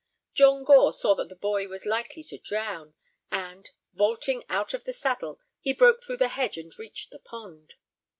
John 0.33 0.63
Gore 0.63 0.93
saw 0.93 1.13
that 1.13 1.29
the 1.29 1.35
boy 1.35 1.67
was 1.67 1.85
likely 1.85 2.23
to 2.23 2.39
drown, 2.39 2.95
and, 3.29 3.69
vaulting 3.93 4.43
out 4.49 4.73
of 4.73 4.83
the 4.85 4.93
saddle, 4.93 5.39
he 5.59 5.73
broke 5.73 6.01
through 6.01 6.17
the 6.17 6.29
hedge 6.29 6.57
and 6.57 6.73
reached 6.79 7.11
the 7.11 7.19
pond. 7.19 7.75